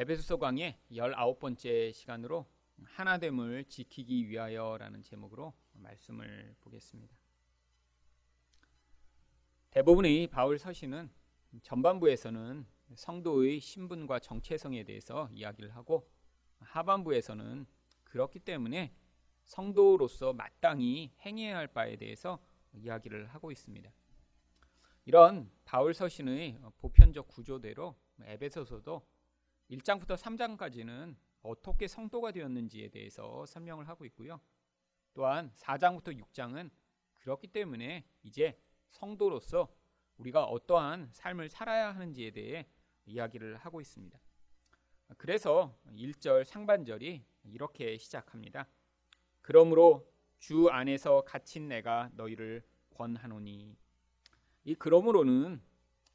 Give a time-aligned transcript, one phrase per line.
[0.00, 2.46] 에베소서 강의 19번째 시간으로
[2.84, 7.14] 하나됨을 지키기 위하여라는 제목으로 말씀을 보겠습니다.
[9.68, 11.10] 대부분의 바울 서신은
[11.60, 16.10] 전반부에서는 성도의 신분과 정체성에 대해서 이야기를 하고
[16.60, 17.66] 하반부에서는
[18.04, 18.94] 그렇기 때문에
[19.44, 22.42] 성도로서 마땅히 행해야 할 바에 대해서
[22.72, 23.92] 이야기를 하고 있습니다.
[25.04, 29.19] 이런 바울 서신의 보편적 구조대로 에베소서도
[29.70, 34.40] 1장부터 3장까지는 어떻게 성도가 되었는지에 대해서 설명을 하고 있고요.
[35.14, 36.70] 또한 4장부터 6장은
[37.18, 38.58] 그렇기 때문에 이제
[38.90, 39.68] 성도로서
[40.18, 42.66] 우리가 어떠한 삶을 살아야 하는지에 대해
[43.06, 44.18] 이야기를 하고 있습니다.
[45.16, 48.68] 그래서 1절 상반절이 이렇게 시작합니다.
[49.40, 50.06] 그러므로
[50.38, 52.62] 주 안에서 갇힌 내가 너희를
[52.94, 53.76] 권하노니
[54.64, 55.62] 이 그러므로는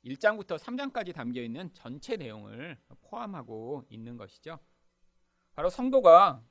[0.05, 4.59] 1장부터 3장까지 담겨 있는 전체 내용을 포함하고 있는 것이죠.
[5.53, 6.43] 바로 성도가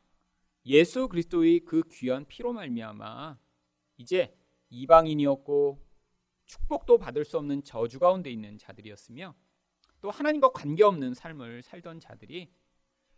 [0.67, 3.39] 예수 그리스도의 그 귀한 피로 말미암아
[3.99, 4.37] 이제
[4.71, 5.81] 이방인이었고
[6.47, 9.35] 축복도 받을 수 없는 저주 가운데 있는 자들이었으며
[10.01, 12.53] 또 하나님과 관계없는 삶을 살던 자들이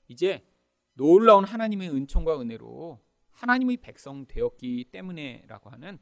[0.09, 0.47] 이제
[0.95, 5.99] 놀라운 하나님의 은총과 은혜로 하나님의 백성 되었기 때문에라고 하는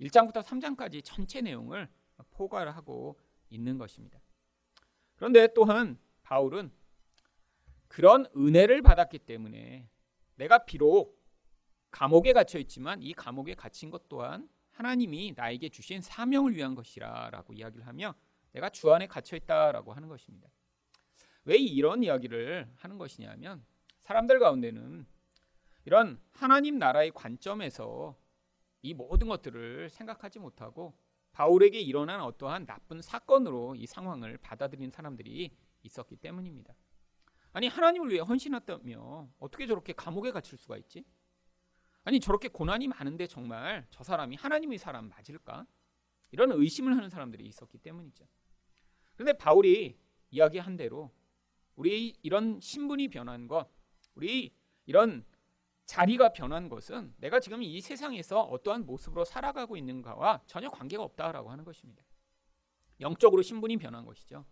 [0.00, 1.88] 1장부터 3장까지 전체 내용을
[2.30, 3.18] 포괄하고
[3.50, 4.20] 있는 것입니다.
[5.16, 6.70] 그런데 또한 바울은
[7.88, 9.88] 그런 은혜를 받았기 때문에
[10.36, 11.18] 내가 비록
[11.90, 17.86] 감옥에 갇혀 있지만 이 감옥에 갇힌 것 또한 하나님이 나에게 주신 사명을 위한 것이라라고 이야기를
[17.86, 18.14] 하며
[18.52, 20.48] 내가 주 안에 갇혀 있다라고 하는 것입니다.
[21.44, 23.64] 왜 이런 이야기를 하는 것이냐면
[24.02, 25.06] 사람들 가운데는
[25.84, 28.16] 이런 하나님 나라의 관점에서
[28.82, 30.94] 이 모든 것들을 생각하지 못하고
[31.32, 35.50] 바울에게 일어난 어떠한 나쁜 사건으로 이 상황을 받아들인 사람들이
[35.82, 36.74] 있었기 때문입니다.
[37.52, 41.04] 아니 하나님을 위해 헌신했다며 어떻게 저렇게 감옥에 갇힐 수가 있지?
[42.04, 45.66] 아니 저렇게 고난이 많은데 정말 저 사람이 하나님의 사람 맞을까?
[46.30, 48.26] 이런 의심을 하는 사람들이 있었기 때문이죠.
[49.14, 49.98] 그런데 바울이
[50.30, 51.10] 이야기한 대로
[51.74, 53.68] 우리 이런 신분이 변한 것,
[54.14, 54.52] 우리
[54.86, 55.24] 이런
[55.88, 61.64] 자리가 변한 것은 내가 지금 이 세상에서 어떠한 모습으로 살아가고 있는가와 전혀 관계가 없다라고 하는
[61.64, 62.04] 것입니다.
[63.00, 64.44] 영적으로 신분이 변한 것이죠.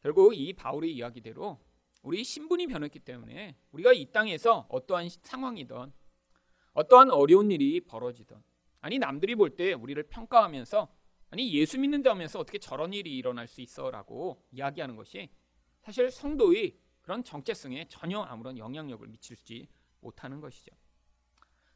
[0.00, 1.58] 결국 이 바울의 이야기대로
[2.02, 5.92] 우리 신분이 변했기 때문에 우리가 이 땅에서 어떠한 상황이든
[6.74, 8.40] 어떠한 어려운 일이 벌어지든
[8.80, 10.94] 아니 남들이 볼 때 우리를 평가하면서
[11.30, 15.28] 아니 예수 믿는다 하면서 어떻게 저런 일이 일어날 수 있어라고 이야기하는 것이
[15.80, 19.66] 사실 성도의 그런 정체성에 전혀 아무런 영향력을 미칠지
[20.00, 20.74] 못하는 것이죠.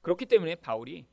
[0.01, 1.07] 그렇기 때문에 바울이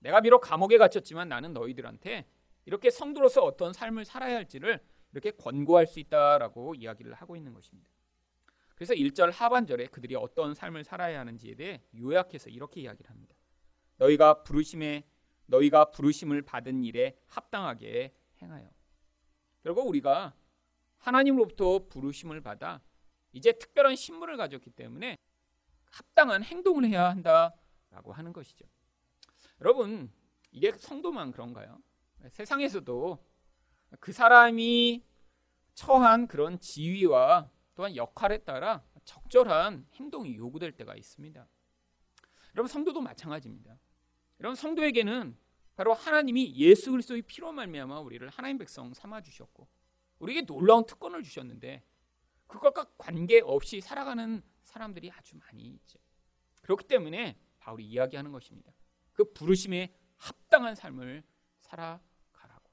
[0.00, 2.26] 내가 비록 감옥에 갇혔지만 나는 너희들한테
[2.66, 4.80] 이렇게 성도로서 어떤 삶을 살아야 할지를
[5.12, 7.90] 이렇게 권고할 수 있다라고 이야기를 하고 있는 것입니다.
[8.74, 13.34] 그래서 1절 하반절에 그들이 어떤 삶을 살아야 하는지에 대해 요약해서 이렇게 이야기를 합니다.
[13.96, 15.04] 너희가 부르심에
[15.46, 18.68] 너희가 부르심을 받은 일에 합당하게 행하여.
[19.62, 20.34] 결국 우리가
[20.98, 22.82] 하나님으로부터 부르심을 받아
[23.32, 25.16] 이제 특별한 신분을 가졌기 때문에
[25.94, 28.64] 합당한 행동을 해야 한다라고 하는 것이죠.
[29.60, 30.12] 여러분,
[30.50, 31.78] 이게 성도만 그런가요?
[32.30, 33.24] 세상에서도
[34.00, 35.04] 그 사람이
[35.74, 41.46] 처한 그런 지위와 또한 역할에 따라 적절한 행동이 요구될 때가 있습니다.
[42.54, 43.78] 여러분 성도도 마찬가지입니다.
[44.40, 45.36] 여러분 성도에게는
[45.76, 49.68] 바로 하나님이 예수 그리스도의 피로 말미암아 우리를 하나님 백성 삼아 주셨고
[50.20, 51.82] 우리에게 놀라운 특권을 주셨는데
[52.46, 55.98] 그것과 관계없이 살아가는 사람들이 아주 많이 있죠.
[56.62, 58.72] 그렇기 때문에 바울이 이야기하는 것입니다.
[59.12, 61.22] 그 부르심에 합당한 삶을
[61.60, 62.70] 살아가라고.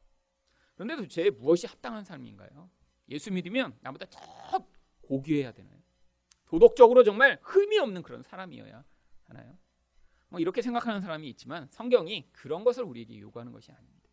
[0.75, 2.69] 그런데 도대체 무엇이 합당한 삶인가요?
[3.09, 4.67] 예수 믿으면 나보다 더
[5.01, 5.81] 고귀해야 되나요?
[6.45, 8.83] 도덕적으로 정말 흠이 없는 그런 사람이어야
[9.23, 9.57] 하나요?
[10.29, 14.09] 뭐 이렇게 생각하는 사람이 있지만 성경이 그런 것을 우리에게 요구하는 것이 아닙니다.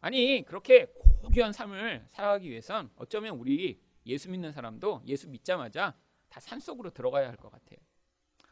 [0.00, 0.86] 아니 그렇게
[1.22, 5.96] 고귀한 삶을 살아가기 위해선 어쩌면 우리 예수 믿는 사람도 예수 믿자마자
[6.38, 7.78] 다 산속으로 들어가야 할 것 같아요.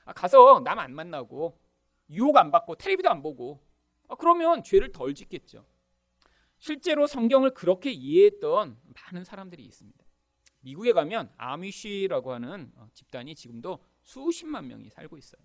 [0.05, 1.56] 아, 가서 남 안 만나고
[2.11, 3.61] 유혹 안 받고 텔레비도 안 보고
[4.09, 5.65] 아, 그러면 죄를 덜 짓겠죠.
[6.59, 10.05] 실제로 성경을 그렇게 이해했던 많은 사람들이 있습니다.
[10.61, 15.41] 미국에 가면 아미쉬라고 하는 어, 집단이 지금도 수십만 명이 살고 있어요.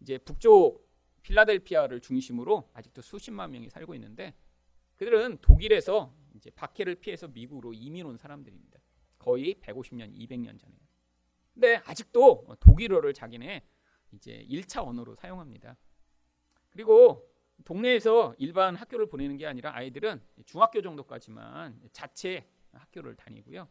[0.00, 0.86] 이제 북쪽
[1.22, 4.34] 필라델피아를 중심으로 아직도 수십만 명이 살고 있는데
[4.96, 8.78] 그들은 독일에서 이제 박해를 피해서 미국으로 이민 온 사람들입니다.
[9.18, 10.74] 거의 150년, 200년 전에.
[11.54, 13.64] 근데 아직도 독일어를 자기네
[14.12, 15.76] 이제 1차 언어로 사용합니다.
[16.70, 17.30] 그리고
[17.64, 23.68] 동네에서 일반 학교를 보내는 게 아니라 아이들은 중학교 정도까지만 자체 학교를 다니고요.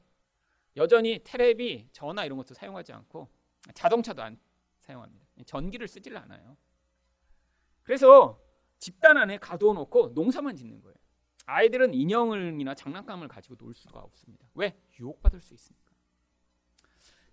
[0.78, 3.30] 여전히 테레비, 전화 이런 것도 사용하지 않고
[3.74, 4.40] 자동차도 안
[4.80, 5.26] 사용합니다.
[5.46, 6.58] 전기를 쓰질 않아요.
[7.84, 8.42] 그래서
[8.80, 10.96] 집단 안에 가두어 놓고 농사만 짓는 거예요.
[11.46, 14.48] 아이들은 인형을이나 장난감을 가지고 놀 수가 없습니다.
[14.54, 14.80] 왜?
[15.00, 15.83] 유혹받을 수 있으니까.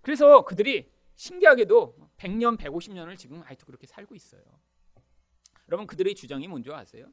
[0.00, 4.42] 그래서 그들이 신기하게도 100년, 150년을 지금 아직도 그렇게 살고 있어요.
[5.68, 7.12] 여러분 그들의 주장이 뭔지 아세요?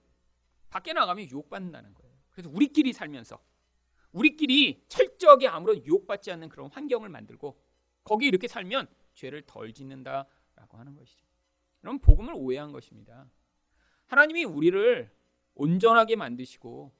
[0.69, 2.17] 밖에 나가면 유혹받는다는 거예요.
[2.31, 3.41] 그래서 우리끼리 살면서
[4.11, 7.59] 우리끼리 철저하게 아무런 유혹받지 않는 그런 환경을 만들고
[8.03, 11.25] 거기 이렇게 살면 죄를 덜 짓는다라고 하는 것이죠.
[11.81, 13.29] 그럼 복음을 오해한 것입니다.
[14.07, 15.11] 하나님이 우리를
[15.55, 16.93] 온전하게 만드시고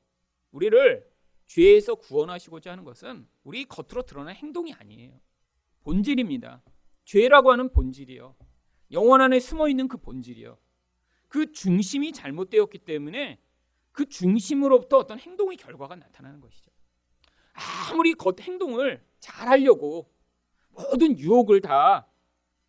[0.52, 1.10] 우리를
[1.46, 5.20] 죄에서 구원하시고자 하는 것은 우리 겉으로 드러난 행동이 아니에요.
[5.88, 6.62] 본질입니다.
[7.06, 8.36] 죄라고 하는 본질이요.
[8.92, 10.58] 영원 안에 숨어 있는 그 본질이요.
[11.30, 13.40] 그 중심이 잘못되었기 때문에
[13.94, 16.72] 그 중심으로부터 어떤 행동의 결과가 나타나는 것이죠.
[17.90, 20.12] 아무리 겉 행동을 잘 하려고
[20.72, 22.06] 모든 유혹을 다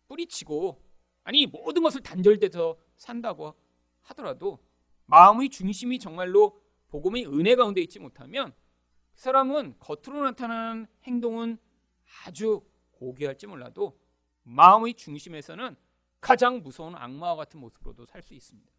[0.07, 0.81] 뿌리치고
[1.25, 3.53] 아니 모든 것을 단절돼서 산다고
[4.01, 4.59] 하더라도
[5.07, 8.53] 마음의 중심이 정말로 복음의 은혜 가운데 있지 못하면
[9.13, 11.57] 그 사람은 겉으로 나타나는 행동은
[12.25, 12.63] 아주
[12.99, 13.97] 고귀할지 몰라도
[14.43, 15.75] 마음의 중심에서는
[16.19, 18.69] 가장 무서운 악마와 같은 모습으로도 살 수 있습니다.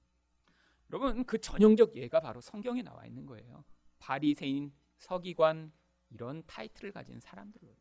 [0.91, 3.65] 여러분 그 전형적 예가 바로 성경에 나와 있는 거예요.
[3.99, 5.73] 바리새인, 서기관
[6.11, 7.75] 이런 타이틀을 가진 사람들로.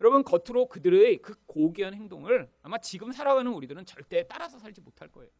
[0.00, 5.30] 여러분 겉으로 그들의 그 고귀한 행동을 아마 지금 살아가는 우리들은 절대 따라서 살지 못할 거예요.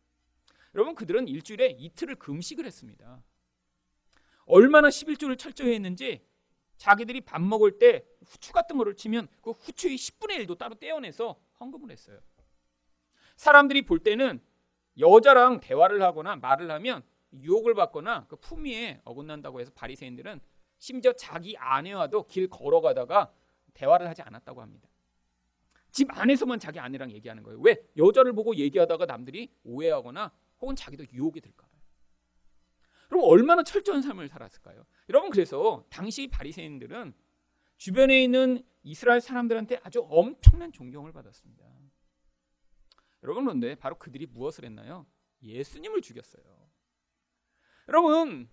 [0.74, 3.22] 여러분 그들은 일주일에 이틀을 금식을 했습니다.
[4.46, 6.26] 얼마나 11조를 철저히 했는지
[6.78, 11.90] 자기들이 밥 먹을 때 후추 같은 거를 치면 그 후추의 10분의 1도 따로 떼어내서 헌금을
[11.90, 12.18] 했어요.
[13.36, 14.40] 사람들이 볼 때는
[14.98, 17.02] 여자랑 대화를 하거나 말을 하면
[17.32, 20.40] 유혹을 받거나 그 품위에 어긋난다고 해서 바리새인들은
[20.78, 23.32] 심지어 자기 아내와도 길 걸어가다가
[23.74, 24.88] 대화를 하지 않았다고 합니다.
[25.90, 27.58] 집 안에서만 자기 아내랑 얘기하는 거예요.
[27.60, 27.76] 왜?
[27.96, 31.82] 여자를 보고 얘기하다가 남들이 오해하거나 혹은 자기도 유혹이 될까 봐요.
[33.08, 34.84] 그럼 얼마나 철저한 삶을 살았을까요?
[35.08, 37.14] 여러분 그래서 당시 바리새인들은
[37.76, 41.64] 주변에 있는 이스라엘 사람들한테 아주 엄청난 존경을 받았습니다.
[43.22, 45.06] 여러분 그런데 바로 그들이 무엇을 했나요?
[45.42, 46.42] 예수님을 죽였어요.
[47.88, 48.48] 여러분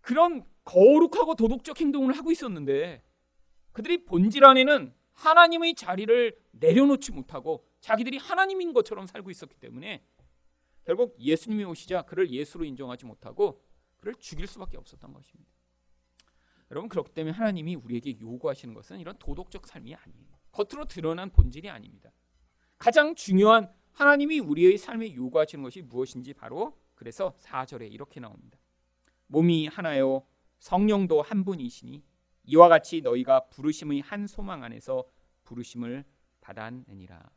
[0.00, 3.02] 그런 거룩하고 도덕적 행동을 하고 있었는데
[3.72, 10.04] 그들이 본질 안에는 하나님의 자리를 내려놓지 못하고 자기들이 하나님인 것처럼 살고 있었기 때문에
[10.84, 13.62] 결국 예수님이 오시자 그를 예수로 인정하지 못하고
[13.96, 15.57] 그를 죽일 수밖에 없었던 것입니다.
[16.70, 20.38] 여러분 그렇기 때문에 하나님이 우리에게 요구하시는 것은 이런 도덕적 삶이 아니에요.
[20.52, 22.10] 겉으로 드러난 본질이 아닙니다.
[22.76, 28.58] 가장 중요한 하나님이 우리의 삶에 요구하시는 것이 무엇인지 바로 그래서 4절에 이렇게 나옵니다.
[29.26, 30.26] 몸이 하나요
[30.58, 32.04] 성령도 한 분이시니
[32.44, 35.04] 이와 같이 너희가 부르심의 한 소망 안에서
[35.44, 36.04] 부르심을
[36.40, 37.30] 받았느니라.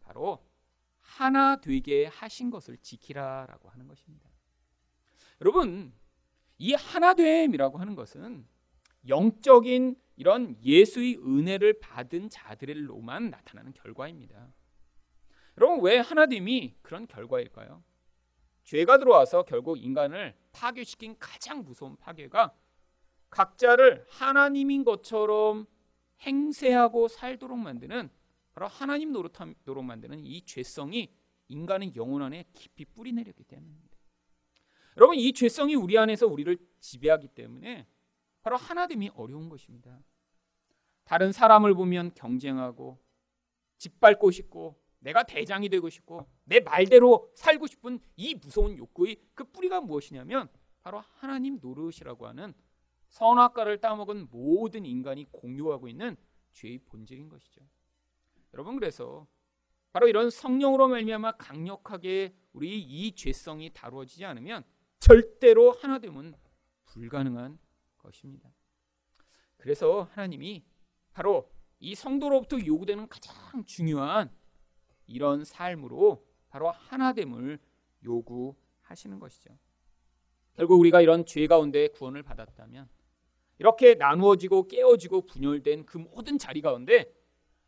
[0.00, 0.44] 바로
[1.00, 4.28] 하나 되게 하신 것을 지키라라고 하는 것입니다.
[5.40, 5.92] 여러분,
[6.58, 8.46] 이 하나됨이라고 하는 것은
[9.06, 14.52] 영적인 이런 예수의 은혜를 받은 자들로만 나타나는 결과입니다.
[15.56, 17.82] 여러분, 왜 하나됨이 그런 결과일까요?
[18.64, 22.54] 죄가 들어와서 결국 인간을 파괴시킨 가장 무서운 파괴가
[23.30, 25.66] 각자를 하나님인 것처럼
[26.20, 28.10] 행세하고 살도록 만드는
[28.52, 31.12] 바로 하나님 노릇하도록 만드는 이 죄성이
[31.48, 33.96] 인간의 영혼 안에 깊이 뿌리 내렸기 때문입니다.
[34.96, 37.86] 여러분 이 죄성이 우리 안에서 우리를 지배하기 때문에
[38.48, 40.00] 바로 하나됨이 어려운 것입니다.
[41.04, 42.98] 다른 사람을 보면 경쟁하고
[43.76, 49.82] 짓밟고 싶고 내가 대장이 되고 싶고 내 말대로 살고 싶은 이 무서운 욕구의 그 뿌리가
[49.82, 50.48] 무엇이냐면
[50.80, 52.54] 바로 하나님 노릇이라고 하는
[53.08, 56.16] 선악과를 따먹은 모든 인간이 공유하고 있는
[56.52, 57.60] 죄의 본질인 것이죠.
[58.54, 59.26] 여러분 그래서
[59.92, 64.64] 바로 이런 성령으로 말미암아 강력하게 우리 이 죄성이 다루어지지 않으면
[65.00, 66.34] 절대로 하나됨은
[66.86, 67.58] 불가능한
[68.08, 68.50] 것입니다.
[69.56, 70.64] 그래서 하나님이
[71.12, 71.50] 바로
[71.80, 74.30] 이 성도로부터 요구되는 가장 중요한
[75.06, 77.58] 이런 삶으로 바로 하나됨을
[78.04, 79.56] 요구하시는 것이죠.
[80.54, 82.88] 결국 우리가 이런 죄 가운데 구원을 받았다면
[83.58, 87.12] 이렇게 나누어지고 깨어지고 분열된 그 모든 자리 가운데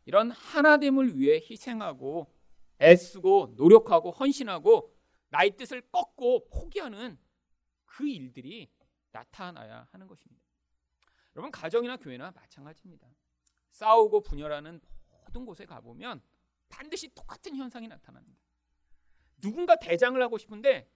[0.05, 2.33] 이런 하나됨을 위해 희생하고
[2.81, 4.93] 애쓰고 노력하고 헌신하고
[5.29, 7.17] 나의 뜻을 꺾고 포기하는
[7.85, 8.69] 그 일들이
[9.11, 10.43] 나타나야 하는 것입니다.
[11.35, 13.07] 여러분 가정이나 교회나 마찬가지입니다.
[13.71, 16.21] 싸우고 분열하는 모든 곳에 가보면
[16.69, 18.41] 반드시 똑같은 현상이 나타납니다.
[19.39, 20.89] 누군가 대장을 하고 싶은데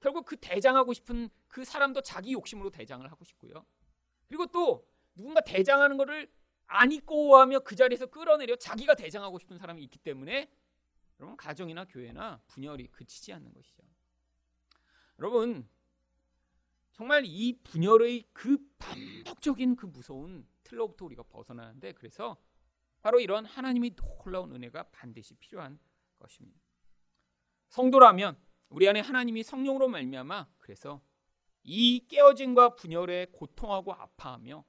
[0.00, 3.66] 결국 그 대장하고 싶은 그 사람도 자기 욕심으로 대장을 하고 싶고요.
[4.28, 6.30] 그리고 또 누군가 대장하는 것을
[6.66, 10.50] 안 있고 하며 그 자리에서 끌어내려 자기가 대장하고 싶은 사람이 있기 때문에
[11.18, 13.82] 여러분 가정이나 교회나 분열이 그치지 않는 것이죠.
[15.18, 15.68] 여러분
[16.98, 22.36] 정말 이 분열의 그 반복적인 그 무서운 틀로부터 우리가 벗어나는데 그래서
[23.02, 25.78] 바로 이런 하나님의 놀라운 은혜가 반드시 필요한
[26.18, 26.60] 것입니다.
[27.68, 28.36] 성도라면
[28.70, 31.00] 우리 안에 하나님이 성령으로 말미암아 그래서
[31.62, 34.64] 이 깨어짐과 분열에 고통하고 아파하며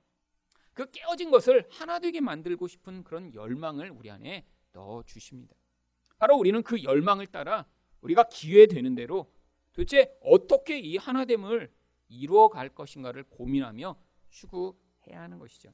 [0.73, 5.55] 그 깨어진 것을 하나 되게 만들고 싶은 그런 열망을 우리 안에 넣어 주십니다.
[6.19, 7.65] 바로 우리는 그 열망을 따라
[8.01, 9.33] 우리가 기회 되는 대로
[9.73, 11.78] 도대체 어떻게 이 하나됨을
[12.09, 13.95] 이루어 갈 것인가를 고민하며
[14.29, 15.71] 추구해야 하는 것이죠.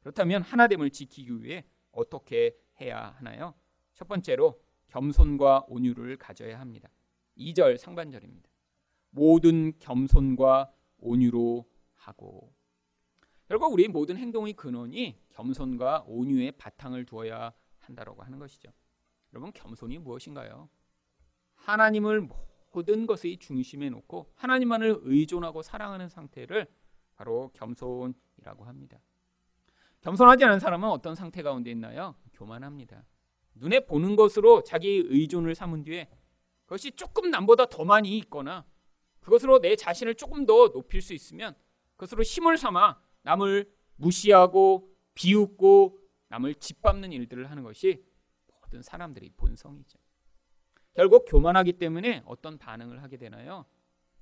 [0.00, 3.54] 그렇다면 하나됨을 지키기 위해 어떻게 해야 하나요?
[3.94, 6.90] 첫 번째로 겸손과 온유를 가져야 합니다.
[7.36, 8.48] 2절 상반절입니다.
[9.10, 12.52] 모든 겸손과 온유로 하고
[13.46, 18.70] 결국 우리 모든 행동의 근원이 겸손과 온유의 바탕을 두어야 한다라고 하는 것이죠.
[19.32, 20.68] 여러분 겸손이 무엇인가요?
[21.54, 22.28] 하나님을
[22.72, 26.66] 모든 것의 중심에 놓고 하나님만을 의존하고 사랑하는 상태를
[27.14, 28.98] 바로 겸손이라고 합니다.
[30.00, 32.14] 겸손하지 않은 사람은 어떤 상태 가운데 있나요?
[32.32, 33.04] 교만합니다.
[33.54, 36.08] 눈에 보는 것으로 자기 의존을 삼은 뒤에
[36.64, 38.64] 그것이 조금 남보다 더 많이 있거나
[39.20, 41.54] 그것으로 내 자신을 조금 더 높일 수 있으면
[41.96, 45.98] 그것으로 힘을 삼아 남을 무시하고 비웃고
[46.28, 48.02] 남을 짓밟는 일들을 하는 것이
[48.46, 49.98] 모든 사람들의 본성이죠.
[50.94, 53.64] 결국 교만하기 때문에 어떤 반응을 하게 되나요?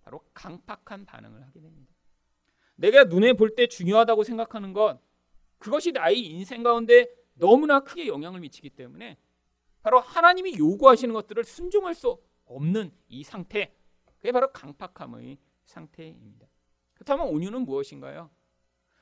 [0.03, 1.93] 바로 강팍한 반응을 하게 됩니다.
[2.77, 5.01] 내가 눈에 볼 때 중요하다고 생각하는 것
[5.59, 9.19] 그것이 나의 인생 가운데 너무나 크게 영향을 미치기 때문에
[9.83, 13.75] 바로 하나님이 요구하시는 것들을 순종할 수 없는 이 상태
[14.17, 16.47] 그게 바로 강팍함의 상태입니다.
[16.95, 18.31] 그렇다면 온유는 무엇인가요?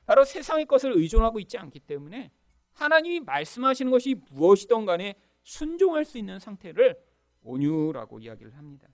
[0.05, 2.31] 바로 세상의 것을 의존하고 있지 않기 때문에
[2.73, 7.01] 하나님이 말씀하시는 것이 무엇이든 간에 순종할 수 있는 상태를
[7.47, 8.87] 온유라고 이야기를 합니다.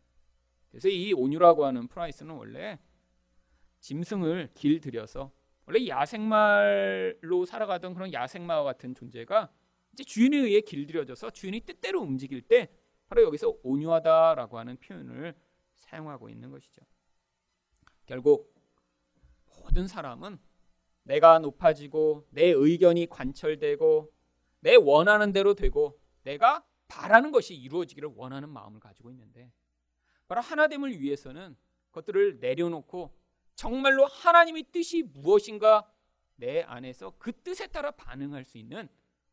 [0.70, 2.80] 그래서 이 온유라고 하는 프라이스는 원래
[3.80, 5.32] 짐승을 길들여서
[5.66, 9.52] 원래 야생말로 살아가던 그런 야생마와 같은 존재가
[9.94, 12.70] 이제 주인에 의해 길들여져서 주인이 뜻대로 움직일 때
[13.08, 15.36] 바로 여기서 온유하다라고 하는 표현을
[15.76, 16.82] 사용하고 있는 것이죠.
[18.06, 18.54] 결국
[19.46, 20.40] 모든 사람은
[21.04, 24.12] 내가 높아지고 내 의견이 관철되고
[24.62, 29.52] 내 원하는 대로 되고 내가 바라는 것이 이루어지기를 원하는 마음을 가지고 있는데
[30.28, 31.58] 바로 하나됨을 위해서는
[31.90, 33.18] 그것들을 내려놓고
[33.56, 35.92] 정말로 하나님의 뜻이 무엇인가
[36.36, 38.88] 내 안에서 그 뜻에 따라 반응할 수 있는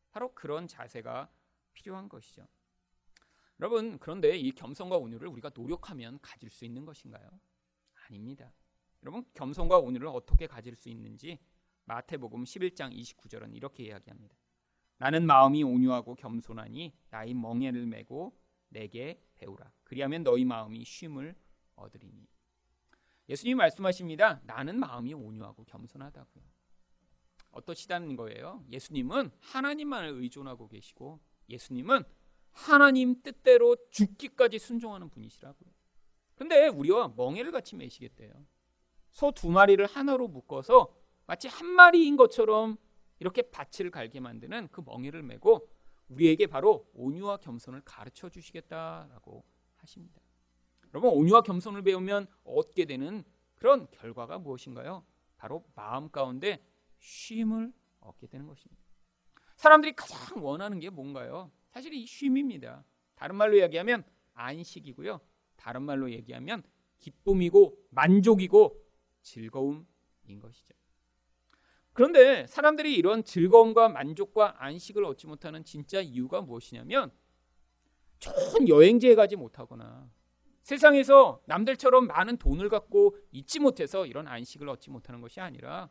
[0.09, 1.31] 바로 그런 자세가
[1.73, 2.47] 필요한 것이죠.
[3.59, 7.29] 여러분, 그런데 이 겸손과 온유를 우리가 노력하면 가질 수 있는 것인가요?
[8.07, 8.51] 아닙니다.
[9.03, 11.39] 여러분, 겸손과 온유를 어떻게 가질 수 있는지
[11.85, 14.35] 마태복음 11장 29절은 이렇게 이야기합니다.
[15.01, 18.37] 나는 마음이 온유하고 겸손하니 나의 멍에를 메고
[18.69, 19.71] 내게 배우라.
[19.83, 21.35] 그리하면 너희 마음이 쉼을
[21.75, 22.27] 얻으리니.
[23.27, 24.41] 예수님이 말씀하십니다.
[24.45, 26.43] 나는 마음이 온유하고 겸손하다고요.
[27.49, 28.63] 어떠시다는 거예요?
[28.69, 32.03] 예수님은 하나님만을 의존하고 계시고 예수님은
[32.51, 35.71] 하나님 뜻대로 죽기까지 순종하는 분이시라고요.
[36.35, 38.31] 근데 우리와 멍에를 같이 매시겠대요.
[39.13, 42.77] 소 두 마리를 하나로 묶어서 마치 한 마리인 것처럼
[43.21, 45.69] 이렇게 밭을 갈게 만드는 그 멍에를 메고
[46.09, 50.19] 우리에게 바로 온유와 겸손을 가르쳐 주시겠다라고 하십니다.
[50.91, 53.23] 여러분 온유와 겸손을 배우면 얻게 되는
[53.53, 55.05] 그런 결과가 무엇인가요?
[55.37, 56.65] 바로 마음 가운데
[56.97, 58.81] 쉼을 얻게 되는 것입니다.
[59.55, 61.51] 사람들이 가장 원하는 게 뭔가요?
[61.69, 62.83] 사실 이 쉼입니다.
[63.13, 65.21] 다른 말로 이야기하면 안식이고요.
[65.57, 66.63] 다른 말로 얘기하면
[66.97, 68.83] 기쁨이고 만족이고
[69.21, 69.85] 즐거움인
[70.39, 70.80] 것이죠.
[71.93, 77.11] 그런데 사람들이 이런 즐거움과 만족과 안식을 얻지 못하는 진짜 이유가 무엇이냐면
[78.19, 80.09] 좋은 여행지에 가지 못하거나
[80.61, 85.89] 세상에서 남들처럼 많은 돈을 갖고 있지 못해서 이런 안식을 얻지 못하는 것이 아니라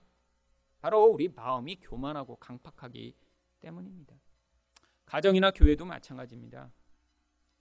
[0.80, 3.14] 바로 우리 마음이 교만하고 강팍하기
[3.60, 4.14] 때문입니다.
[5.04, 6.72] 가정이나 교회도 마찬가지입니다.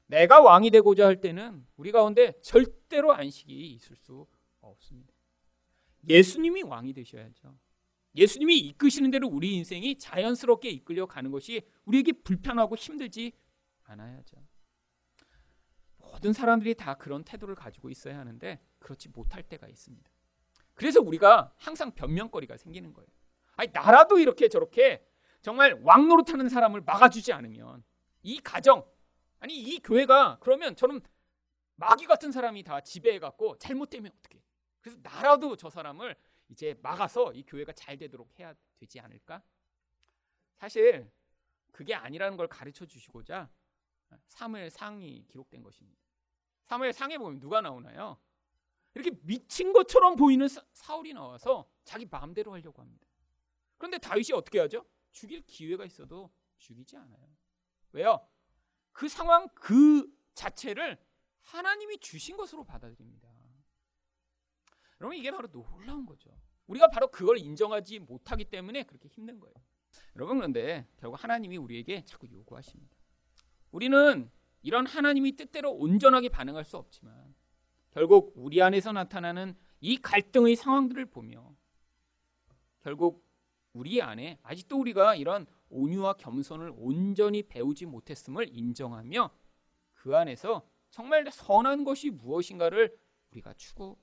[0.05, 4.27] 내가 왕이 되고자 할 때는 우리 가운데 절대로 안식이 있을 수
[4.61, 5.13] 없습니다.
[6.07, 7.55] 예수님이 왕이 되셔야죠.
[8.19, 13.31] 예수님이 이끄시는 대로 우리 인생이 자연스럽게 이끌려 가는 것이 우리에게 불편하고 힘들지
[13.83, 14.35] 않아야죠.
[15.97, 20.11] 모든 사람들이 다 그런 태도를 가지고 있어야 하는데 그렇지 못할 때가 있습니다.
[20.73, 23.07] 그래서 우리가 항상 변명거리가 생기는 거예요.
[23.55, 25.05] 아니 나라도 이렇게 저렇게
[25.41, 27.83] 정말 왕노릇하는 사람을 막아주지 않으면
[28.23, 28.85] 이 가정
[29.39, 30.99] 아니 이 교회가 그러면 저는
[31.75, 34.41] 마귀 같은 사람이 다 지배해 갖고 잘못되면 어떻게?
[34.81, 36.17] 그래서 나라도 저 사람을
[36.49, 39.41] 이제 막아서 이 교회가 잘 되도록 해야 되지 않을까?
[40.57, 41.09] 사실
[41.71, 43.49] 그게 아니라는 걸 가르쳐 주시고자
[44.27, 46.01] 사무엘 상이 기록된 것입니다.
[46.65, 48.19] 사무엘 상에 보면 누가 나오나요?
[48.95, 53.07] 이렇게 미친 것처럼 보이는 사울이 나와서 자기 마음대로 하려고 합니다.
[53.77, 54.85] 그런데 다윗이 어떻게 하죠?
[55.11, 57.29] 죽일 기회가 있어도 죽이지 않아요.
[57.91, 58.27] 왜요?
[58.91, 60.97] 그 상황 그 자체를
[61.41, 63.28] 하나님이 주신 것으로 받아들입니다.
[65.01, 66.29] 여러분 이게 바로 놀라운 거죠.
[66.67, 69.53] 우리가 바로 그걸 인정하지 못하기 때문에 그렇게 힘든 거예요.
[70.15, 72.95] 여러분 그런데 결국 하나님이 우리에게 자꾸 요구하십니다.
[73.71, 74.29] 우리는
[74.61, 77.33] 이런 하나님이 뜻대로 온전하게 반응할 수 없지만
[77.91, 81.55] 결국 우리 안에서 나타나는 이 갈등의 상황들을 보며
[82.81, 83.25] 결국
[83.73, 89.29] 우리 안에 아직도 우리가 이런 온유와 겸손을 온전히 배우지 못했음을 인정하며
[89.93, 92.97] 그 안에서 정말 선한 것이 무엇인가를
[93.31, 93.95] 우리가 해요.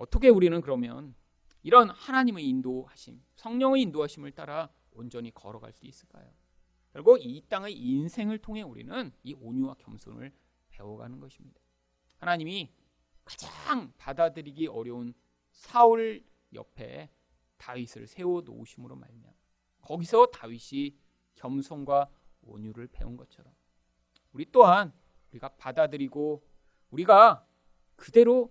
[0.00, 1.14] 어떻게 우리는 그러면
[1.62, 6.32] 이런 하나님의 인도하심, 성령의 인도하심을 따라 온전히 걸어갈 수 있을까요?
[6.94, 10.32] 결국 이 땅의 인생을 통해 우리는 이 온유와 겸손을
[10.70, 11.60] 배워가는 것입니다.
[12.16, 12.72] 하나님이
[13.26, 15.12] 가장 받아들이기 어려운
[15.52, 17.10] 사울 옆에
[17.58, 19.34] 다윗을 세워 놓으심으로 말미암아
[19.82, 20.96] 거기서 다윗이
[21.34, 23.52] 겸손과 온유를 배운 것처럼
[24.32, 24.94] 우리 또한
[25.30, 26.42] 우리가 받아들이고
[26.90, 27.46] 우리가
[27.96, 28.50] 그대로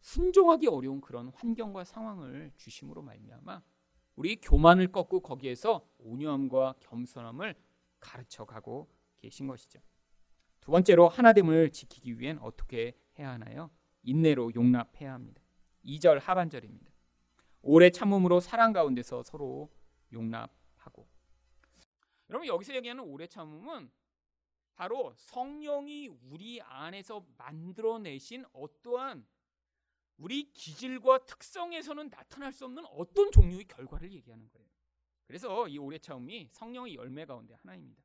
[0.00, 3.62] 순종하기 어려운 그런 환경과 상황을 주심으로 말미암아
[4.16, 7.54] 우리 교만을 꺾고 거기에서 온유함과 겸손함을
[8.00, 8.88] 가르쳐 가고
[9.18, 9.80] 계신 것이죠.
[10.60, 13.70] 두 번째로 하나됨을 지키기 위hen 어떻게 해야 하나요?
[14.02, 15.42] 인내로 용납해야 합니다.
[15.84, 16.90] 2절 하반절입니다.
[17.62, 19.70] 오래 참음으로 사랑 가운데서 서로
[20.12, 21.06] 용납하고.
[22.30, 23.90] 여러분 여기서 얘기하는 오래 참음은
[24.74, 29.26] 바로 성령이 우리 안에서 만들어내신 어떠한
[30.18, 34.68] 우리 기질과 특성에서는 나타날 수 없는 어떤 종류의 결과를 얘기하는 거예요.
[35.26, 38.02] 그래서 이 오래 참음이 성령의 열매 가운데 하나입니다.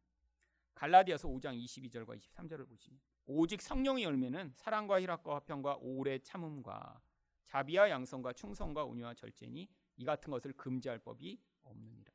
[0.75, 7.02] 갈라디아서 5장 22절과 23절을 보시면 오직 성령의 열매는 사랑과 희락과 화평과 오래 참음과
[7.45, 12.12] 자비와 양성과 충성과 온유와 절제니 이 같은 것을 금지할 법이 없느니라.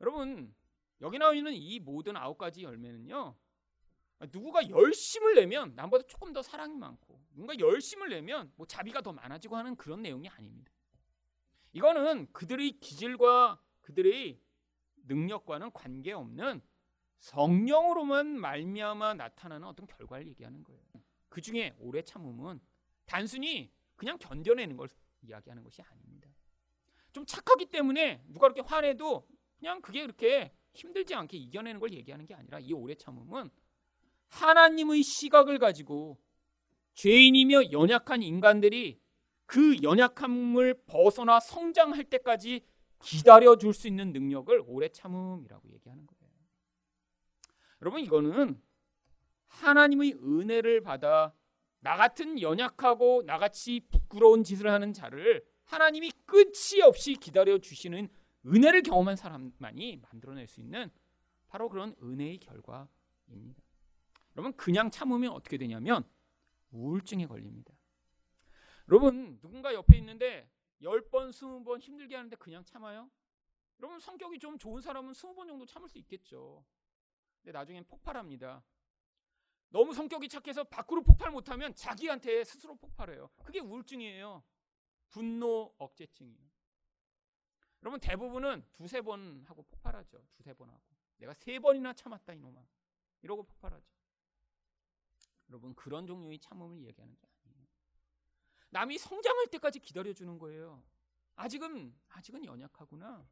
[0.00, 0.54] 여러분
[1.00, 3.34] 여기 나와 있는 이 모든 아홉 가지 열매는요.
[4.32, 9.56] 누구가 열심을 내면 남보다 조금 더 사랑이 많고 누군가 열심을 내면 뭐 자비가 더 많아지고
[9.56, 10.72] 하는 그런 내용이 아닙니다.
[11.72, 14.40] 이거는 그들의 기질과 그들의
[15.06, 16.62] 능력과는 관계없는
[17.18, 20.82] 성령으로만 말미암아 나타나는 어떤 결과를 얘기하는 거예요.
[21.28, 22.60] 그 중에 오래 참음은
[23.06, 24.88] 단순히 그냥 견뎌내는 걸
[25.22, 26.30] 이야기하는 것이 아닙니다.
[27.12, 29.26] 좀 착하기 때문에 누가 그렇게 화내도
[29.58, 33.50] 그냥 그게 그렇게 힘들지 않게 이겨내는 걸 얘기하는 게 아니라 이 오래 참음은
[34.34, 36.18] 하나님의 시각을 가지고
[36.94, 39.00] 죄인이며 연약한 인간들이
[39.46, 42.62] 그 연약함을 벗어나 성장할 때까지
[43.00, 46.24] 기다려 줄 수 있는 능력을 오래 참음이라고 얘기하는 거예요.
[47.82, 48.60] 여러분 이거는
[49.46, 51.32] 하나님의 은혜를 받아
[51.80, 58.08] 나 같은 연약하고 나같이 부끄러운 짓을 하는 자를 하나님이 끝이 없이 기다려 주시는
[58.46, 60.90] 은혜를 경험한 사람만이 만들어낼 수 있는
[61.46, 63.63] 바로 그런 은혜의 결과입니다.
[64.36, 66.08] 여러분 그냥 참으면 어떻게 되냐면
[66.70, 67.72] 우울증에 걸립니다.
[68.88, 70.50] 여러분 누군가 옆에 있는데
[70.82, 73.10] 10번, 20번 힘들게 하는데 그냥 참아요?
[73.80, 76.64] 여러분 성격이 좀 좋은 사람은 20번 정도 참을 수 있겠죠.
[77.42, 78.62] 근데 나중엔 폭발합니다.
[79.70, 83.28] 너무 성격이 착해서 밖으로 폭발 못하면 자기한테 스스로 폭발해요.
[83.44, 84.44] 그게 우울증이에요.
[85.08, 86.50] 분노 억제증이에요.
[87.82, 90.26] 여러분 대부분은 두세 번 하고 폭발하죠.
[90.32, 90.80] 두세 번 하고.
[91.18, 92.66] 내가 세 번이나 참았다 이놈아.
[93.22, 93.93] 이러고 폭발하죠.
[95.48, 97.66] 여러분 그런 종류의 참음을 얘기하는 게 아니에요.
[98.70, 100.82] 남이 성장할 때까지 기다려주는 거예요.
[101.36, 103.26] 아직은 아직은 연약하구나.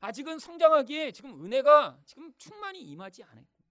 [0.00, 3.64] 아직은 성장하기에 지금 은혜가 지금 충만히 임하지 않았고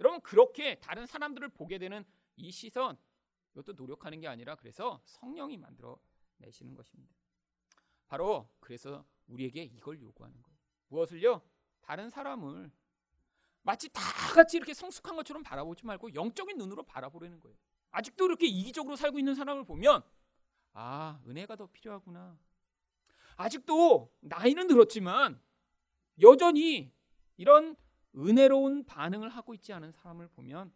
[0.00, 2.04] 여러분 그렇게 다른 사람들을 보게 되는
[2.36, 2.96] 이 시선
[3.52, 5.98] 이것도 노력하는 게 아니라 그래서 성령이 만들어
[6.38, 7.14] 내시는 것입니다.
[8.06, 10.58] 바로 그래서 우리에게 이걸 요구하는 거예요.
[10.88, 11.42] 무엇을요?
[11.80, 12.70] 다른 사람을
[13.62, 14.00] 마치 다
[14.34, 17.56] 같이 이렇게 성숙한 것처럼 바라보지 말고 영적인 눈으로 바라보려는 거예요.
[17.90, 20.02] 아직도 이렇게 이기적으로 살고 있는 사람을 보면
[20.72, 22.38] 아 은혜가 더 필요하구나.
[23.36, 25.40] 아직도 나이는 들었지만
[26.20, 26.92] 여전히
[27.36, 27.76] 이런
[28.16, 30.72] 은혜로운 반응을 하고 있지 않은 사람을 보면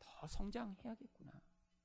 [0.00, 1.32] 더 성장해야겠구나.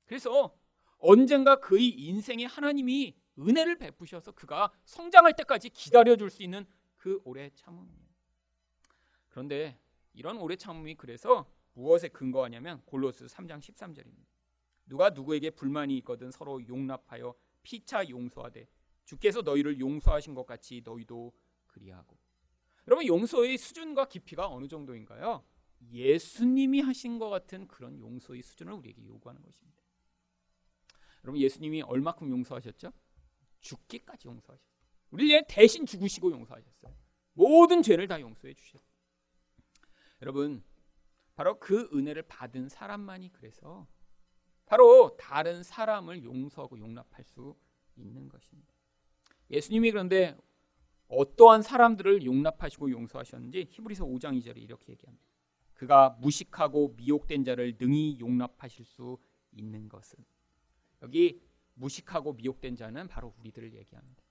[0.04, 0.56] 그래서
[0.98, 6.66] 언젠가 그의 인생에 하나님이 은혜를 베푸셔서 그가 성장할 때까지 기다려 줄 수 있는
[6.96, 8.10] 그 오래 참음이에요.
[9.28, 9.78] 그런데
[10.12, 14.26] 이런 오래 참음이 그래서 무엇에 근거하냐면 골로스 3장 13절입니다.
[14.86, 18.66] 누가 누구에게 불만이 있거든 서로 용납하여 피차 용서하되
[19.04, 21.32] 주께서 너희를 용서하신 것 같이 너희도
[21.66, 22.16] 그리하고.
[22.88, 25.44] 여러분 용서의 수준과 깊이가 어느 정도인가요?
[25.92, 29.80] 예수님이 하신 것 같은 그런 용서의 수준을 우리에게 요구하는 것입니다.
[31.24, 32.92] 여러분 예수님이 얼마큼 용서하셨죠?
[33.60, 34.70] 죽기까지 용서하셨어요.
[35.10, 36.94] 우리를 대신 죽으시고 용서하셨어요.
[37.34, 38.89] 모든 죄를 다 용서해 주셨어요.
[40.22, 40.62] 여러분
[41.34, 43.86] 바로 그 은혜를 받은 사람만이 그래서
[44.66, 47.56] 바로 다른 사람을 용서하고 용납할 수
[47.96, 48.74] 있는 것입니다.
[49.50, 50.36] 예수님이 그런데
[51.08, 55.26] 어떠한 사람들을 용납하시고 용서하셨는지 히브리서 5장 2절에 이렇게 얘기합니다.
[55.74, 59.18] 그가 무식하고 미혹된 자를 능히 용납하실 수
[59.50, 60.24] 있는 것은
[61.02, 61.40] 여기
[61.74, 64.22] 무식하고 미혹된 자는 바로 우리들을 얘기합니다.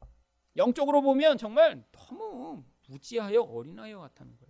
[0.56, 4.48] 영적으로 보면 정말 너무 무지하여 어린아이와 같다는 거예요.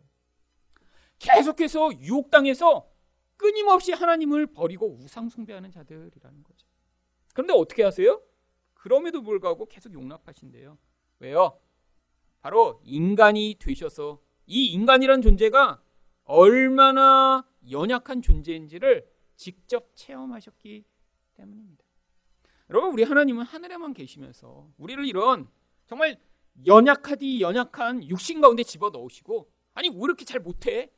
[1.20, 2.90] 계속해서 유혹당해서
[3.38, 6.68] 끊임없이 하나님을 버리고 우상 숭배하는 자들이라는 거죠.
[7.34, 8.22] 그런데 어떻게 하세요?
[8.74, 10.78] 그럼에도 불구하고 계속 용납하신대요.
[11.20, 11.60] 왜요?
[12.42, 15.82] 바로 인간이 되셔서 이 인간이란 존재가
[16.24, 20.86] 얼마나 연약한 존재인지를 직접 체험하셨기
[21.36, 21.84] 때문입니다.
[22.70, 25.50] 여러분 우리 하나님은 하늘에만 계시면서 우리를 이런
[25.88, 26.20] 정말
[26.66, 30.92] 연약하디 연약한 육신 가운데 집어 넣으시고 아니 왜 이렇게 잘 못해?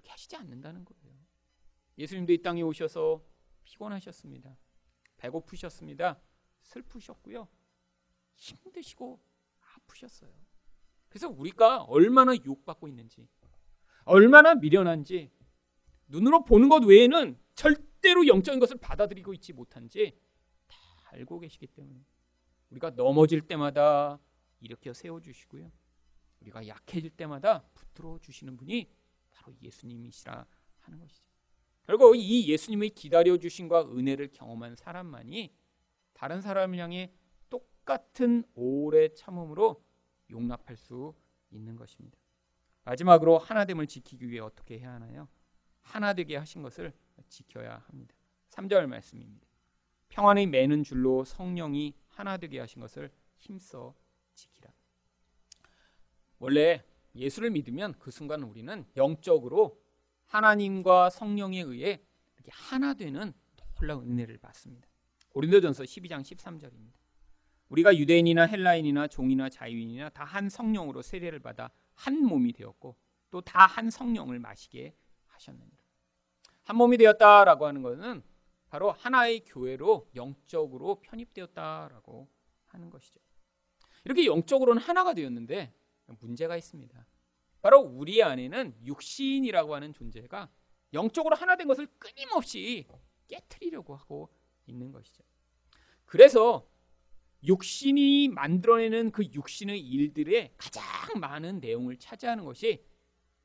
[0.00, 1.14] 이렇게 하시지 않는다는 거예요.
[1.98, 3.22] 예수님도 이 땅에 오셔서
[3.64, 4.56] 피곤하셨습니다.
[5.18, 6.18] 배고프셨습니다.
[6.62, 7.46] 슬프셨고요.
[8.34, 9.20] 힘드시고
[9.76, 10.32] 아프셨어요.
[11.08, 13.28] 그래서 우리가 얼마나 유혹받고 있는지,
[14.04, 15.30] 얼마나 미련한지,
[16.06, 20.18] 눈으로 보는 것 외에는 절대로 영적인 것을 받아들이고 있지 못한지
[20.66, 20.76] 다
[21.12, 22.04] 알고 계시기 때문에
[22.70, 24.18] 우리가 넘어질 때마다
[24.60, 25.70] 일으켜 세워주시고요.
[26.40, 28.88] 우리가 약해질 때마다 붙들어 주시는 분이
[29.40, 30.46] 바로 예수님이시라
[30.80, 31.24] 하는 것이죠.
[31.84, 35.52] 결국 이 예수님의 기다려 주심과 은혜를 경험한 사람만이
[36.12, 37.12] 다른 사람을 향해
[37.48, 39.82] 똑같은 오래 참음으로
[40.30, 41.14] 용납할 수
[41.50, 42.18] 있는 것입니다.
[42.84, 45.28] 마지막으로 하나됨을 지키기 위해 어떻게 해야 하나요?
[45.80, 46.92] 하나 되게 하신 것을
[47.28, 48.14] 지켜야 합니다.
[48.50, 49.46] 3절 말씀입니다.
[50.08, 53.94] 평안의 매는 줄로 성령이 하나 되게 하신 것을 힘써
[54.34, 54.72] 지키라.
[56.38, 59.80] 원래 예수를 믿으면 그 순간 우리는 영적으로
[60.26, 62.02] 하나님과 성령에 의해
[62.48, 63.32] 하나 되는
[63.78, 64.88] 놀라운 은혜를 받습니다.
[65.30, 66.92] 고린도전서 12장 13절입니다.
[67.68, 72.96] 우리가 유대인이나 헬라인이나 종이나 자유인이나 다 한 성령으로 세례를 받아 한 몸이 되었고
[73.30, 74.94] 또 다 한 성령을 마시게
[75.26, 75.82] 하셨느니라.
[76.64, 78.22] 한 몸이 되었다라고 하는 것은
[78.68, 82.28] 바로 하나의 교회로 영적으로 편입되었다라고
[82.66, 83.20] 하는 것이죠.
[84.04, 85.72] 이렇게 영적으로는 하나가 되었는데
[86.18, 87.06] 문제가 있습니다.
[87.62, 90.50] 바로 우리 안에는 육신이라고 하는 존재가
[90.92, 92.86] 영적으로 하나 된 것을 끊임없이
[93.28, 94.30] 깨뜨리려고 하고
[94.66, 95.22] 있는 것이죠.
[96.04, 96.66] 그래서
[97.44, 100.82] 육신이 만들어내는 그 육신의 일들의 가장
[101.20, 102.84] 많은 내용을 차지하는 것이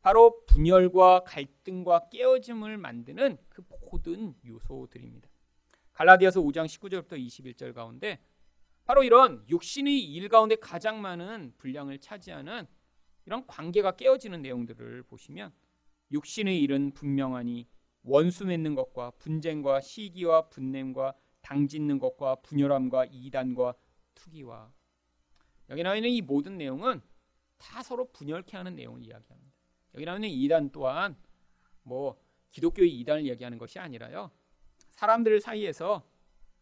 [0.02, 5.30] 바로 분열과 갈등과 깨어짐을 만드는 그 모든 요소들입니다.
[5.94, 8.20] 갈라디아서 5장 19절부터 21절 가운데
[8.86, 12.68] 바로 이런 육신의 일 가운데 가장 많은 분량을 차지하는
[13.26, 15.52] 이런 관계가 깨어지는 내용들을 보시면
[16.12, 17.68] 육신의 일은 분명하니
[18.04, 23.74] 원수 맺는 것과 분쟁과 시기와 분냄과 당짓는 것과 분열함과 이단과
[24.14, 24.72] 투기와
[25.70, 27.02] 여기 나와 있는 이 모든 내용은
[27.58, 29.56] 다 서로 분열케 하는 내용을 이야기합니다.
[29.96, 31.18] 여기 나와 있는 이단 또한
[31.82, 32.22] 뭐
[32.52, 34.30] 기독교의 이단을 얘기하는 것이 아니라요.
[34.92, 36.08] 사람들 사이에서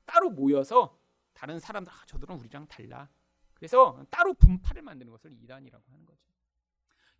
[0.05, 0.97] 따로 모여서
[1.33, 3.09] 다른 사람들 아, 저들은 우리랑 달라.
[3.53, 6.21] 그래서 따로 분파를 만드는 것을 이단이라고 하는 거죠.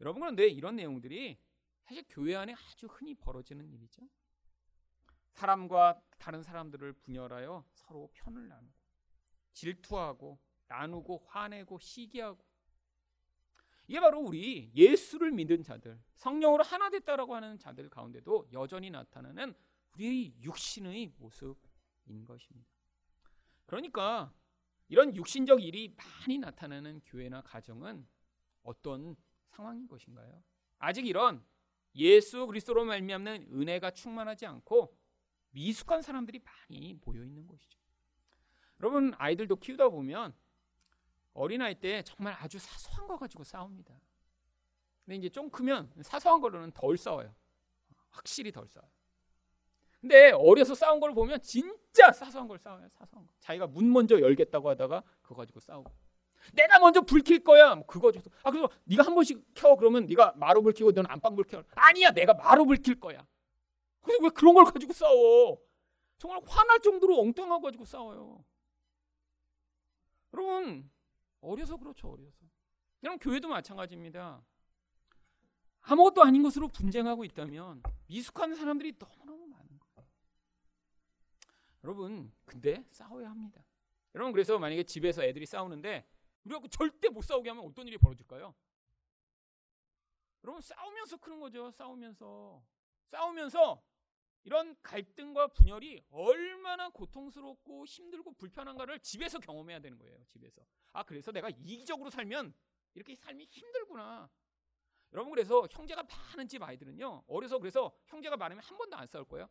[0.02, 1.40] 여러분 그런데 이런 내용들이
[1.84, 4.02] 사실 교회 안에 아주 흔히 벌어지는 일이죠.
[5.32, 8.74] 사람과 다른 사람들을 분열하여 서로 편을 나누고
[9.54, 12.44] 질투하고 나누고 화내고 시기하고
[13.88, 19.54] 이게 바로 우리 예수를 믿은 자들, 성령으로 하나 됐다라고 하는 자들 가운데도 여전히 나타나는
[19.94, 22.73] 우리의 육신의 모습인 것입니다.
[23.66, 24.34] 그러니까
[24.88, 28.08] 이런 육신적 일이 많이 나타나는 교회나 가정은
[28.64, 29.16] 어떤
[29.48, 30.44] 상황인 것인가요?
[30.80, 31.44] 아직 이런
[31.96, 34.98] 예수 그리스도로 말미암는 은혜가 충만하지 않고
[35.52, 37.80] 미숙한 사람들이 많이 모여 있는 곳이죠.
[38.80, 40.36] 여러분 아이들도 키우다 보면
[41.34, 44.00] 어린아이 때 정말 아주 사소한 거 가지고 싸웁니다.
[45.06, 47.36] 근데 이제 좀 크면 사소한 걸로는 덜 싸워요.
[48.10, 48.92] 확실히 덜 싸워요.
[50.04, 52.90] 근데 어려서 싸운 걸 보면 진짜 사소한 걸 싸워요.
[52.90, 53.34] 사소한 거.
[53.40, 55.90] 자기가 문 먼저 열겠다고 하다가 그거 가지고 싸우고.
[56.52, 57.74] 내가 먼저 불 킬 거야.
[57.74, 61.10] 뭐 그거 줘서 아 그래서 네가 한 번씩 켜 그러면 네가 마루 불 켜고 너는
[61.10, 61.64] 안방 불 켜.
[61.76, 63.26] 아니야 내가 마루 불 킬 거야.
[64.02, 65.58] 그래서 왜 그런 걸 가지고 싸워?
[66.18, 68.44] 정말 화날 정도로 엉뚱한 거 가지고 싸워요.
[70.34, 70.92] 여러분
[71.40, 72.40] 어려서 그렇죠 어려서.
[73.00, 74.44] 그럼 교회도 마찬가지입니다.
[75.80, 79.23] 아무것도 아닌 것으로 분쟁하고 있다면 미숙한 사람들이 거예요.
[81.84, 83.64] 여러분, 근데 싸워야 합니다.
[84.16, 86.08] 여러분 그래서 만약에 집에서 애들이 싸우는데
[86.44, 88.54] 우리가 절대 못 싸우게 하면 어떤 일이 벌어질까요?
[90.44, 91.72] 여러분 싸우면서 크는 거죠.
[91.72, 92.64] 싸우면서
[93.06, 93.82] 싸우면서
[94.44, 100.24] 이런 갈등과 분열이 얼마나 고통스럽고 힘들고 불편한가를 집에서 경험해야 되는 거예요.
[100.26, 100.62] 집에서.
[100.92, 102.54] 아 그래서 내가 이기적으로 살면
[102.94, 104.30] 이렇게 삶이 힘들구나.
[105.14, 107.24] 여러분 그래서 형제가 많은 집 아이들은요.
[107.28, 109.48] 어려서 그래서 형제가 많으면 한 번도 안 싸울 거예요.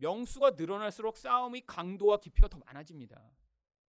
[0.00, 3.30] 명수가 늘어날수록 싸움의 강도와 깊이가 더 많아집니다.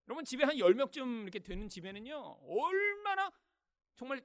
[0.08, 2.16] 여러분 집에 한 10명쯤 이렇게 되는 집에는요.
[2.42, 3.30] 얼마나
[3.94, 4.24] 정말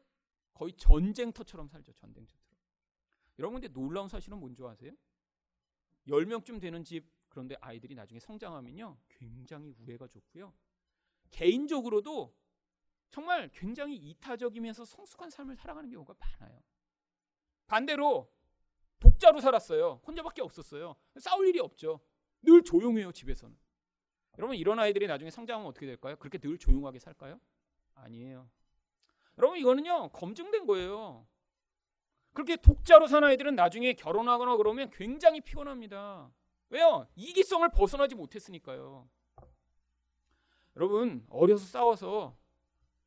[0.54, 1.94] 거의 전쟁터처럼 살죠.
[1.94, 2.58] 전쟁터처럼.
[3.40, 4.92] 여러분 근데 놀라운 사실은 뭔지 아세요?
[6.08, 8.98] 10명쯤 되는 집 그런데 아이들이 나중에 성장하면요.
[9.10, 10.54] 굉장히 우애가 좋고요.
[11.30, 12.36] 개인적으로도
[13.10, 16.62] 정말 굉장히 이타적이면서 성숙한 삶을 살아가는 경우가 많아요.
[17.68, 18.34] 반대로
[19.00, 20.02] 독자로 살았어요.
[20.06, 20.96] 혼자밖에 없었어요.
[21.20, 22.00] 싸울 일이 없죠.
[22.42, 23.56] 늘 조용해요, 집에서는.
[24.38, 26.16] 여러분 이런 아이들이 나중에 성장하면 어떻게 될까요?
[26.18, 27.40] 그렇게 늘 조용하게 살까요?
[27.96, 28.50] 아니에요.
[29.38, 31.28] 여러분 이거는요 검증된 거예요.
[32.34, 36.32] 그렇게 독자로 산 아이들은 나중에 결혼하거나 그러면 굉장히 피곤합니다.
[36.70, 37.08] 왜요?
[37.16, 39.10] 이기성을 벗어나지 못했으니까요.
[40.76, 42.38] 여러분 어려서 싸워서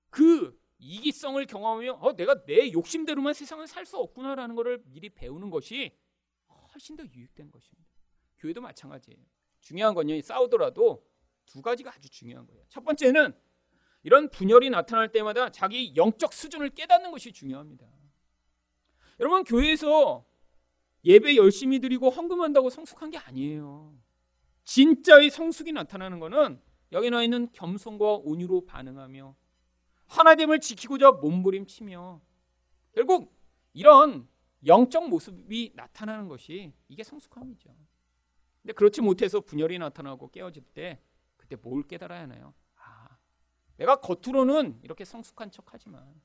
[0.08, 5.96] 그 이기성을 경험하며 어, 내가 내 욕심대로만 세상을 살 수 없구나라는 것을 미리 배우는 것이
[6.72, 7.90] 훨씬 더 유익된 것입니다.
[8.38, 9.18] 교회도 마찬가지예요.
[9.60, 11.06] 중요한 건요 싸우더라도
[11.46, 12.64] 두 가지가 아주 중요한 거예요.
[12.68, 13.34] 첫 번째는
[14.02, 17.86] 이런 분열이 나타날 때마다 자기 영적 수준을 깨닫는 것이 중요합니다.
[19.18, 20.24] 여러분 교회에서
[21.04, 23.98] 예배 열심히 드리고 헌금한다고 성숙한 게 아니에요.
[24.64, 26.62] 진짜의 성숙이 나타나는 것은
[26.92, 29.36] 여기 나와 있는 겸손과 온유로 반응하며
[30.10, 32.20] 하나됨을 지키고자 몸부림치며
[32.92, 33.32] 결국
[33.72, 34.28] 이런
[34.66, 37.74] 영적 모습이 나타나는 것이 이게 성숙함이죠.
[38.60, 41.00] 근데 그렇지 못해서 분열이 나타나고 깨어질 때
[41.36, 42.52] 그때 뭘 깨달아야 하나요?
[42.76, 43.18] 아,
[43.76, 46.20] 내가 겉으로는 이렇게 성숙한 척하지만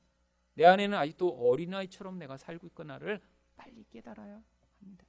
[0.54, 3.22] 내 안에는 아직도 어린아이처럼 내가 살고 있거나를
[3.56, 4.42] 빨리 깨달아야
[4.80, 5.06] 합니다.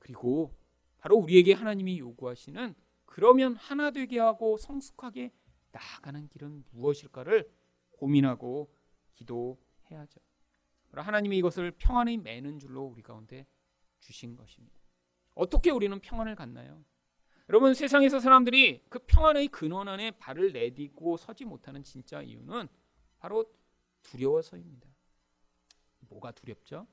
[0.00, 0.52] 그리고
[0.98, 5.32] 바로 우리에게 하나님이 요구하시는 그러면 하나 되게 하고 성숙하게
[5.72, 7.50] 나아가는 길은 무엇일까를
[7.92, 8.72] 고민하고
[9.14, 10.20] 기도해야죠.
[10.92, 13.46] 하나님이 이것을 평안의 매는 줄로 우리 가운데
[14.00, 14.76] 주신 것입니다.
[15.34, 16.84] 어떻게 우리는 평안을 갖나요?
[17.48, 22.68] 여러분 세상에서 사람들이 그 평안의 근원 안에 발을 내딛고 서지 못하는 진짜 이유는
[23.18, 23.44] 바로
[24.02, 24.88] 두려워서입니다.
[26.00, 26.86] 뭐가 두렵죠?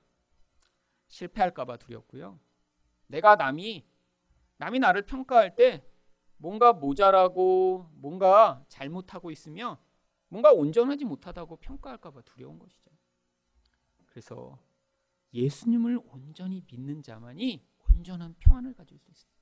[1.08, 2.40] 실패할까봐 두렵고요.
[3.08, 3.86] 내가 남이
[4.58, 5.84] 남이 나를 평가할 때
[6.40, 9.78] 뭔가 모자라고 뭔가 잘못하고 있으면
[10.30, 12.90] 뭔가 온전하지 못하다고 평가할까봐 두려운 것이죠.
[14.06, 14.58] 그래서
[15.34, 19.40] 예수님을 온전히 믿는 자만이 온전한 평안을 가질 수 있습니다.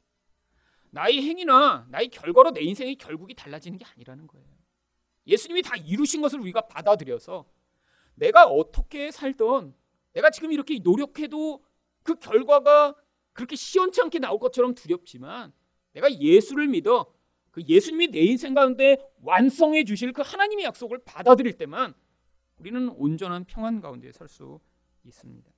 [0.89, 4.47] 나의 행위나 나의 결과로 내 인생의 결국이 달라지는 게 아니라는 거예요.
[5.27, 7.45] 예수님이 다 이루신 것을 우리가 받아들여서
[8.15, 9.75] 내가 어떻게 살던
[10.13, 11.63] 내가 지금 이렇게 노력해도
[12.01, 12.95] 그 결과가
[13.33, 15.53] 그렇게 시원치 않게 나올 것처럼 두렵지만
[15.93, 17.13] 내가 예수를 믿어
[17.52, 21.93] 그 예수님이 내 인생 가운데 완성해 주실 그 하나님의 약속을 받아들일 때만
[22.60, 24.60] 우리는 온전한 평안 가운데 설 수
[25.04, 25.52] 있습니다.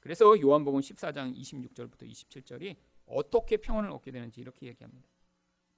[0.00, 5.08] 그래서 요한복음 14장 26절부터 27절이 어떻게 평안을 얻게 되는지 이렇게 얘기합니다.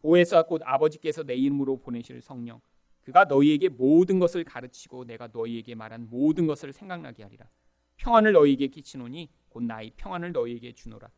[0.00, 2.60] 보혜사 곧 아버지께서 내 이름으로 보내실 성령
[3.02, 7.48] 그가 너희에게 모든 것을 가르치고 내가 너희에게 말한 모든 것을 생각나게 하리라.
[7.96, 11.10] 평안을 너희에게 끼치노니 곧 나의 평안을 너희에게 주노라.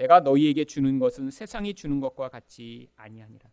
[0.00, 3.50] 내가 너희에게 주는 것은 세상이 주는 것과 같이 아니하니라.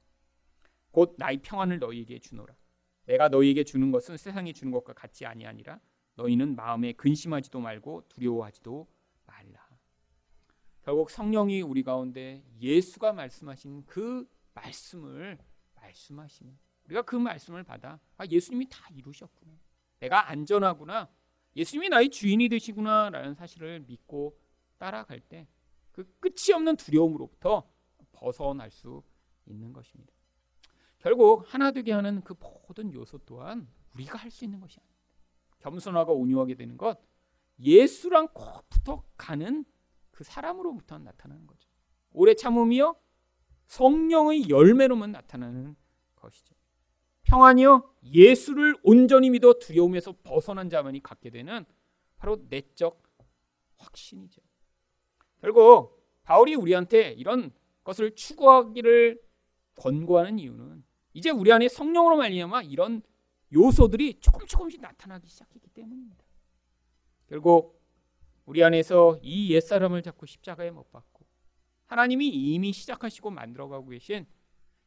[0.92, 2.56] 곧 나의 평안을 너희에게 주노라.
[3.04, 5.82] 내가 너희에게 주는 것은 세상이 주는 것과 같이 아니하니라.
[6.16, 8.88] 너희는 마음에 근심하지도 말고 두려워하지도
[9.26, 9.68] 말라.
[10.84, 15.38] 결국 성령이 우리 가운데 예수가 말씀하신 그 말씀을
[15.76, 19.52] 말씀하시는 우리가 그 말씀을 받아 아 예수님이 다 이루셨구나.
[20.00, 21.10] 내가 안전하구나.
[21.58, 24.40] 예수님이 나의 주인이 되시구나라는 사실을 믿고
[24.78, 25.46] 따라갈 때
[25.98, 27.68] 그 끝이 없는 두려움으로부터
[28.12, 29.02] 벗어날 수
[29.48, 30.14] 있는 것입니다.
[31.00, 35.02] 결국 하나 되게 하는 그 모든 요소 또한 우리가 할 수 있는 것이 아닙니다.
[35.58, 37.00] 겸손하고 온유하게 되는 것
[37.60, 39.66] 예수랑 꼭 붙어 가는
[40.12, 41.68] 그 사람으로부터 나타나는 거죠.
[42.12, 42.96] 오래 참음이요
[43.66, 45.76] 성령의 열매로만 나타나는
[46.16, 46.54] 것이죠.
[47.24, 51.66] 평안이요 예수를 온전히 믿어 두려움에서 벗어난 자만이 갖게 되는
[52.18, 53.02] 바로 내적
[53.78, 54.47] 확신이죠.
[55.42, 57.52] 결국 바울이 우리한테 이런
[57.84, 59.22] 것을 추구하기를
[59.76, 63.02] 권고하는 이유는 이제 우리 안에 성령으로 말미암아 이런
[63.54, 66.24] 요소들이 조금 조금씩 나타나기 시작했기 때문입니다.
[67.28, 67.82] 결국
[68.46, 71.26] 우리 안에서 이 옛사람을 잡고 십자가에 못 박고
[71.86, 74.26] 하나님이 이미 시작하시고 만들어가고 계신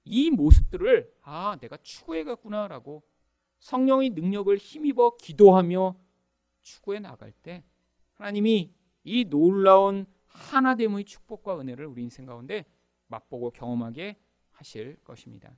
[0.05, 3.03] 이 모습들을 아 내가 추구해갔구나라고
[3.61, 5.95] 성령의 능력을 힘입어 기도하며
[6.63, 7.63] 추구해 나갈 때
[8.15, 8.73] 하나님이
[9.05, 12.65] 이 놀라운 하나됨의 축복과 은혜를 우리 인생 가운데
[13.09, 15.57] 맛보고 경험하게 하실 것입니다.